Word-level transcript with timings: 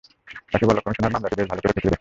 তাকে 0.51 0.65
বলো, 0.65 0.79
কমিশনার 0.81 1.13
মামলাটি 1.13 1.35
বেশ 1.35 1.47
ভালোকরে 1.47 1.67
খতিয়ে 1.67 1.75
দেখছে। 1.75 1.89